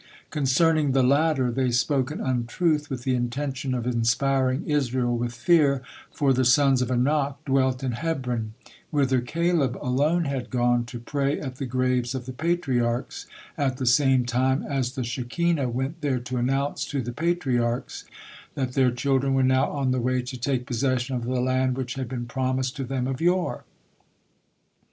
[0.31, 5.83] Concerning the latter they spoke an untruth with the intention of inspiring Israel with fear,
[6.11, 8.55] for the sons of Anak dwelt in Hebron,
[8.89, 13.85] whither Caleb alone had gone to pray at the graves of the Patriarchs, at the
[13.85, 17.91] same time as the Shekinah went there to announce to the Patriarch
[18.55, 21.93] that their children were now on the way to take possession of the land which
[21.93, 23.65] had been promised to them of yore.